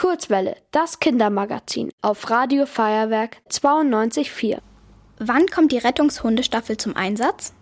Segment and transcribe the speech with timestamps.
[0.00, 4.56] Kurzwelle, das Kindermagazin auf Radio Feuerwerk 92.4.
[5.18, 7.52] Wann kommt die Rettungshundestaffel zum Einsatz?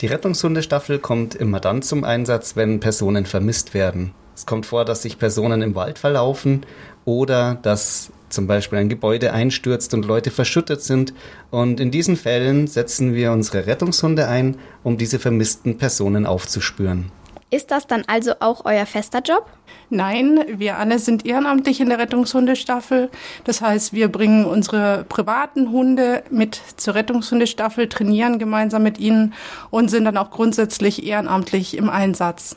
[0.00, 4.14] Die Rettungshundestaffel kommt immer dann zum Einsatz, wenn Personen vermisst werden.
[4.34, 6.64] Es kommt vor, dass sich Personen im Wald verlaufen
[7.04, 11.12] oder dass zum Beispiel ein Gebäude einstürzt und Leute verschüttet sind.
[11.50, 17.12] Und in diesen Fällen setzen wir unsere Rettungshunde ein, um diese vermissten Personen aufzuspüren.
[17.54, 19.46] Ist das dann also auch euer fester Job?
[19.88, 23.10] Nein, wir alle sind ehrenamtlich in der Rettungshundestaffel.
[23.44, 29.34] Das heißt, wir bringen unsere privaten Hunde mit zur Rettungshundestaffel, trainieren gemeinsam mit ihnen
[29.70, 32.56] und sind dann auch grundsätzlich ehrenamtlich im Einsatz.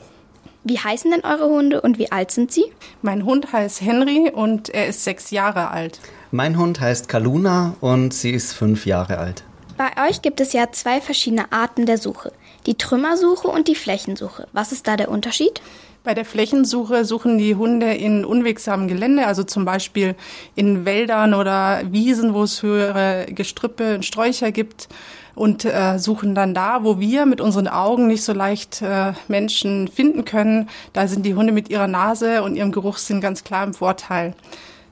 [0.64, 2.64] Wie heißen denn eure Hunde und wie alt sind sie?
[3.00, 6.00] Mein Hund heißt Henry und er ist sechs Jahre alt.
[6.32, 9.44] Mein Hund heißt Kaluna und sie ist fünf Jahre alt.
[9.78, 12.32] Bei euch gibt es ja zwei verschiedene Arten der Suche.
[12.66, 14.48] Die Trümmersuche und die Flächensuche.
[14.52, 15.62] Was ist da der Unterschied?
[16.02, 20.16] Bei der Flächensuche suchen die Hunde in unwegsamem Gelände, also zum Beispiel
[20.56, 24.88] in Wäldern oder Wiesen, wo es höhere Gestrüppe und Sträucher gibt
[25.36, 29.86] und äh, suchen dann da, wo wir mit unseren Augen nicht so leicht äh, Menschen
[29.86, 30.68] finden können.
[30.92, 34.34] Da sind die Hunde mit ihrer Nase und ihrem Geruchssinn ganz klar im Vorteil.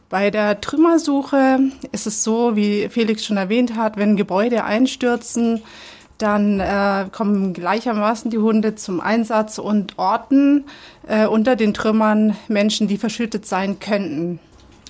[0.09, 1.59] Bei der Trümmersuche
[1.91, 5.63] ist es so, wie Felix schon erwähnt hat, wenn Gebäude einstürzen,
[6.19, 10.65] dann äh, kommen gleichermaßen die Hunde zum Einsatz und orten
[11.09, 14.39] äh, unter den Trümmern Menschen, die verschüttet sein könnten.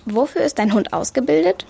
[0.04, 1.66] Wofür ist dein Hund ausgebildet?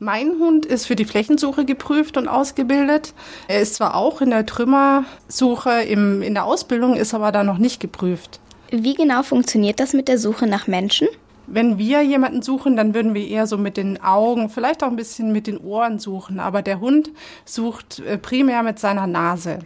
[0.00, 3.14] Mein Hund ist für die Flächensuche geprüft und ausgebildet.
[3.46, 7.58] Er ist zwar auch in der Trümmersuche im, in der Ausbildung, ist aber da noch
[7.58, 8.40] nicht geprüft.
[8.70, 11.08] Wie genau funktioniert das mit der Suche nach Menschen?
[11.50, 14.96] Wenn wir jemanden suchen, dann würden wir eher so mit den Augen, vielleicht auch ein
[14.96, 16.40] bisschen mit den Ohren suchen.
[16.40, 17.10] Aber der Hund
[17.44, 19.60] sucht äh, primär mit seiner Nase.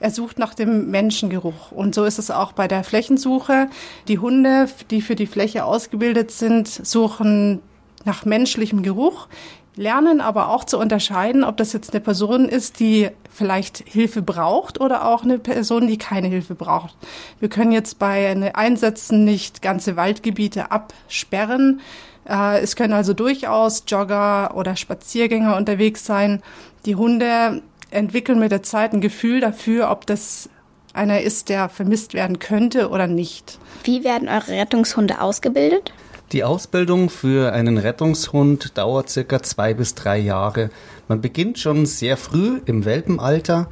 [0.00, 1.72] Er sucht nach dem Menschengeruch.
[1.72, 3.68] Und so ist es auch bei der Flächensuche.
[4.08, 7.60] Die Hunde, die für die Fläche ausgebildet sind, suchen
[8.04, 9.28] nach menschlichem Geruch,
[9.76, 14.80] lernen aber auch zu unterscheiden, ob das jetzt eine Person ist, die vielleicht Hilfe braucht
[14.80, 16.94] oder auch eine Person, die keine Hilfe braucht.
[17.40, 21.80] Wir können jetzt bei Einsätzen nicht ganze Waldgebiete absperren.
[22.28, 26.42] Äh, es können also durchaus Jogger oder Spaziergänger unterwegs sein.
[26.86, 30.48] Die Hunde entwickeln mit der Zeit ein Gefühl dafür, ob das
[30.92, 33.58] einer ist, der vermisst werden könnte oder nicht.
[33.84, 35.92] Wie werden eure Rettungshunde ausgebildet?
[36.32, 40.70] Die Ausbildung für einen Rettungshund dauert circa zwei bis drei Jahre.
[41.06, 43.68] Man beginnt schon sehr früh im Welpenalter,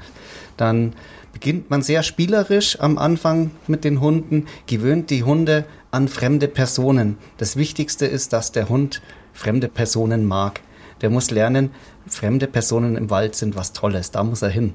[0.56, 0.92] dann
[1.32, 7.18] beginnt man sehr spielerisch am Anfang mit den Hunden, gewöhnt die Hunde an fremde Personen.
[7.38, 10.60] Das Wichtigste ist, dass der Hund fremde Personen mag.
[11.00, 11.70] Der muss lernen,
[12.06, 14.74] fremde Personen im Wald sind was Tolles, da muss er hin.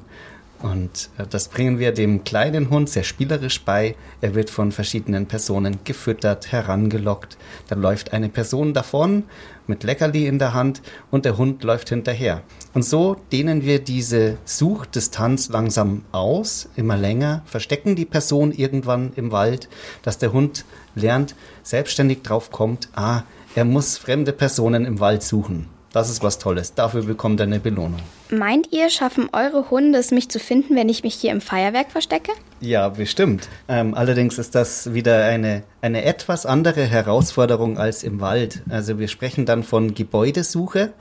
[0.61, 3.95] Und äh, das bringen wir dem kleinen Hund sehr spielerisch bei.
[4.21, 7.37] Er wird von verschiedenen Personen gefüttert, herangelockt.
[7.67, 9.23] Dann läuft eine Person davon
[9.67, 10.81] mit Leckerli in der Hand
[11.11, 12.41] und der Hund läuft hinterher.
[12.73, 19.31] Und so dehnen wir diese Suchdistanz langsam aus, immer länger, verstecken die Person irgendwann im
[19.31, 19.69] Wald,
[20.01, 20.65] dass der Hund
[20.95, 23.23] lernt, selbstständig drauf kommt, ah,
[23.55, 25.78] er muss fremde Personen im Wald suchen.
[25.91, 26.75] Das ist was Tolles.
[26.75, 27.99] Dafür bekommt er eine Belohnung.
[28.29, 31.91] Meint ihr, schaffen eure Hunde es, mich zu finden, wenn ich mich hier im Feuerwerk
[31.91, 32.31] verstecke?
[32.61, 33.49] Ja, bestimmt.
[33.67, 38.61] Ähm, allerdings ist das wieder eine, eine etwas andere Herausforderung als im Wald.
[38.69, 40.93] Also wir sprechen dann von Gebäudesuche.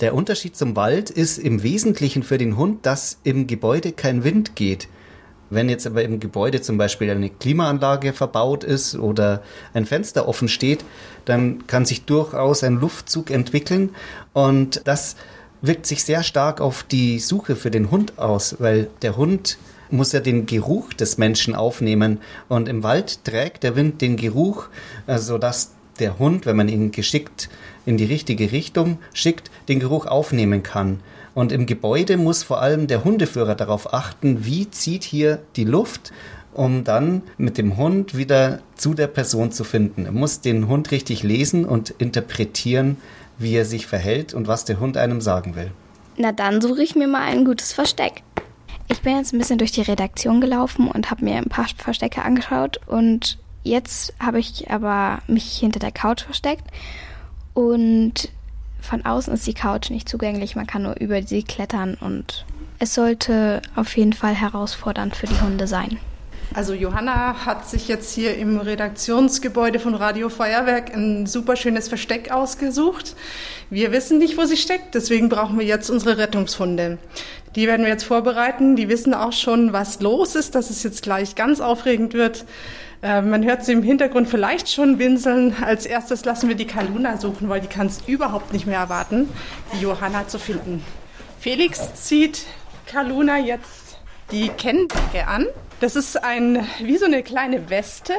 [0.00, 4.54] Der Unterschied zum Wald ist im Wesentlichen für den Hund, dass im Gebäude kein Wind
[4.54, 4.88] geht.
[5.48, 9.42] Wenn jetzt aber im Gebäude zum Beispiel eine Klimaanlage verbaut ist oder
[9.74, 10.84] ein Fenster offen steht,
[11.24, 13.90] dann kann sich durchaus ein Luftzug entwickeln
[14.32, 15.16] und das
[15.62, 19.58] wirkt sich sehr stark auf die Suche für den Hund aus, weil der Hund
[19.90, 24.68] muss ja den Geruch des Menschen aufnehmen und im Wald trägt der Wind den Geruch,
[25.06, 27.48] sodass der Hund, wenn man ihn geschickt
[27.86, 31.00] in die richtige Richtung schickt, den Geruch aufnehmen kann.
[31.36, 36.14] Und im Gebäude muss vor allem der Hundeführer darauf achten, wie zieht hier die Luft,
[36.54, 40.06] um dann mit dem Hund wieder zu der Person zu finden.
[40.06, 42.96] Er muss den Hund richtig lesen und interpretieren,
[43.36, 45.72] wie er sich verhält und was der Hund einem sagen will.
[46.16, 48.22] Na dann suche ich mir mal ein gutes Versteck.
[48.88, 52.22] Ich bin jetzt ein bisschen durch die Redaktion gelaufen und habe mir ein paar Verstecke
[52.22, 56.64] angeschaut und jetzt habe ich aber mich hinter der Couch versteckt
[57.52, 58.30] und
[58.86, 62.46] von außen ist die Couch nicht zugänglich, man kann nur über sie klettern und
[62.78, 65.98] es sollte auf jeden Fall herausfordernd für die Hunde sein.
[66.54, 72.30] Also Johanna hat sich jetzt hier im Redaktionsgebäude von Radio Feuerwerk ein super schönes Versteck
[72.30, 73.16] ausgesucht.
[73.68, 76.98] Wir wissen nicht, wo sie steckt, deswegen brauchen wir jetzt unsere Rettungshunde.
[77.56, 78.76] Die werden wir jetzt vorbereiten.
[78.76, 82.44] Die wissen auch schon, was los ist, dass es jetzt gleich ganz aufregend wird.
[83.02, 85.54] Äh, man hört sie im Hintergrund vielleicht schon winseln.
[85.62, 89.28] Als erstes lassen wir die Kaluna suchen, weil die kann es überhaupt nicht mehr erwarten,
[89.72, 90.84] die Johanna zu finden.
[91.40, 92.46] Felix zieht
[92.86, 93.98] Kaluna jetzt
[94.30, 95.46] die Kenndecke an.
[95.80, 98.14] Das ist ein, wie so eine kleine Weste.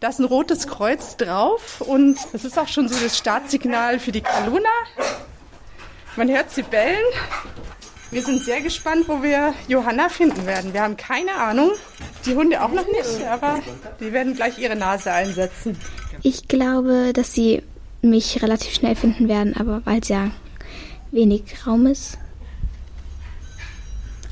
[0.00, 4.10] Da ist ein rotes Kreuz drauf und das ist auch schon so das Startsignal für
[4.10, 4.68] die Kaluna.
[6.16, 6.96] Man hört sie bellen.
[8.12, 10.74] Wir sind sehr gespannt, wo wir Johanna finden werden.
[10.74, 11.70] Wir haben keine Ahnung.
[12.26, 13.60] Die Hunde auch noch nicht, aber
[14.00, 15.78] die werden gleich ihre Nase einsetzen.
[16.20, 17.62] Ich glaube, dass sie
[18.02, 20.30] mich relativ schnell finden werden, aber weil es ja
[21.10, 22.18] wenig Raum ist.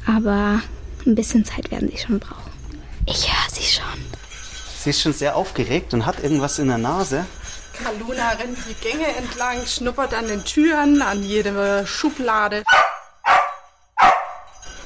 [0.07, 0.61] Aber
[1.07, 2.53] ein bisschen Zeit werden sie schon brauchen.
[3.07, 4.05] Ich höre sie schon.
[4.79, 7.25] Sie ist schon sehr aufgeregt und hat irgendwas in der Nase.
[7.83, 12.63] Kaluna rennt die Gänge entlang, schnuppert an den Türen, an jede Schublade.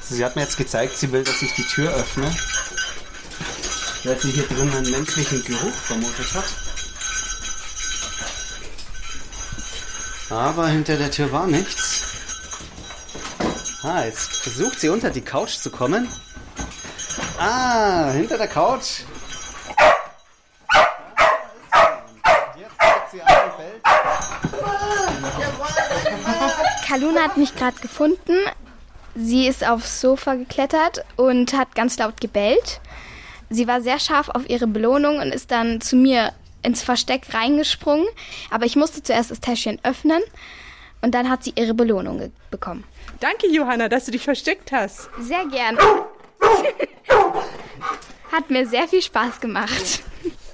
[0.07, 2.31] Sie hat mir jetzt gezeigt, sie will, dass ich die Tür öffne.
[4.03, 6.45] Weil sie hier drin einen menschlichen Geruch vermutet hat.
[10.29, 12.03] Aber hinter der Tür war nichts.
[13.81, 16.07] Ah, jetzt versucht sie unter die Couch zu kommen.
[17.39, 19.01] Ah, hinter der Couch.
[26.87, 28.37] Kaluna hat mich gerade gefunden.
[29.15, 32.81] Sie ist aufs Sofa geklettert und hat ganz laut gebellt.
[33.49, 36.33] Sie war sehr scharf auf ihre Belohnung und ist dann zu mir
[36.63, 38.05] ins Versteck reingesprungen.
[38.51, 40.21] Aber ich musste zuerst das Täschchen öffnen
[41.01, 42.83] und dann hat sie ihre Belohnung bekommen.
[43.19, 45.09] Danke, Johanna, dass du dich versteckt hast.
[45.19, 45.77] Sehr gern.
[48.31, 50.01] hat mir sehr viel Spaß gemacht.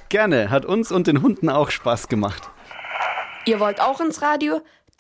[0.10, 2.50] Gerne, hat uns und den Hunden auch Spaß gemacht.
[3.46, 4.62] Ihr wollt auch ins Radio?